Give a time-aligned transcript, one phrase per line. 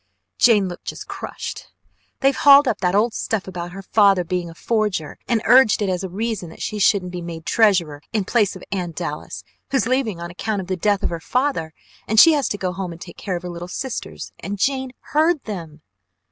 [0.39, 1.67] Jane looked just crushed!
[2.21, 5.89] They've hauled up that old stuff about her father being a forger and urged it
[5.89, 9.77] as a reason that she shouldn't be made treasurer in place of Anne Dallas who
[9.77, 11.71] is leaving on account of the death of her father
[12.07, 14.91] and she has to go home and take care of her little sisters and JANE
[15.13, 15.83] HEARD THEM!"